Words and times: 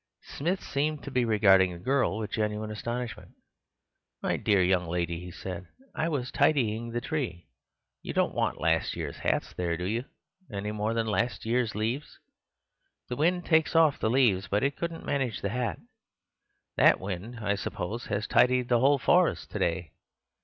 Smith 0.23 0.63
seemed 0.63 1.03
to 1.03 1.11
be 1.11 1.23
regarding 1.23 1.71
the 1.73 1.77
girl 1.77 2.17
with 2.17 2.31
genuine 2.31 2.71
astonishment. 2.71 3.35
"My 4.23 4.35
dear 4.35 4.63
young 4.63 4.87
lady," 4.87 5.19
he 5.19 5.29
said, 5.29 5.67
"I 5.93 6.09
was 6.09 6.31
tidying 6.31 6.89
the 6.89 7.01
tree. 7.01 7.49
You 8.01 8.11
don't 8.13 8.33
want 8.33 8.59
last 8.59 8.95
year's 8.95 9.17
hats 9.17 9.53
there, 9.53 9.77
do 9.77 9.83
you, 9.85 10.05
any 10.51 10.71
more 10.71 10.95
than 10.95 11.05
last 11.05 11.45
year's 11.45 11.75
leaves? 11.75 12.17
The 13.09 13.15
wind 13.15 13.45
takes 13.45 13.75
off 13.75 13.99
the 13.99 14.09
leaves, 14.09 14.47
but 14.47 14.63
it 14.63 14.75
couldn't 14.75 15.05
manage 15.05 15.41
the 15.41 15.49
hat; 15.49 15.77
that 16.77 16.99
wind, 16.99 17.37
I 17.39 17.53
suppose, 17.53 18.05
has 18.07 18.25
tidied 18.25 18.71
whole 18.71 18.97
forests 18.97 19.45
to 19.51 19.59
day. 19.59 19.91